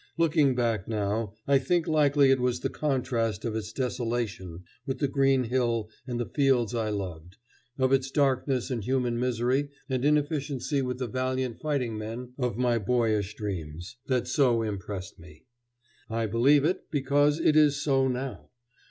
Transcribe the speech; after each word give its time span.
Looking 0.17 0.55
back 0.55 0.87
now, 0.87 1.35
I 1.47 1.59
think 1.59 1.85
likely 1.87 2.31
it 2.31 2.39
was 2.39 2.61
the 2.61 2.71
contrast 2.71 3.45
of 3.45 3.55
its 3.55 3.71
desolation 3.71 4.63
with 4.87 4.97
the 4.97 5.07
green 5.07 5.43
hill 5.43 5.91
and 6.07 6.19
the 6.19 6.25
fields 6.25 6.73
I 6.73 6.89
loved, 6.89 7.37
of 7.77 7.93
its 7.93 8.09
darkness 8.09 8.71
and 8.71 8.83
human 8.83 9.19
misery 9.19 9.69
and 9.87 10.03
inefficiency 10.03 10.81
with 10.81 10.97
the 10.97 11.05
valiant 11.05 11.59
fighting 11.59 11.99
men 11.99 12.33
of 12.39 12.57
my 12.57 12.79
boyish 12.79 13.35
dreams, 13.35 13.97
that 14.07 14.27
so 14.27 14.63
impressed 14.63 15.19
me. 15.19 15.45
I 16.09 16.25
believe 16.25 16.65
it 16.65 16.89
because 16.89 17.39
it 17.39 17.55
is 17.55 17.75
so 17.83 18.07
now. 18.07 18.49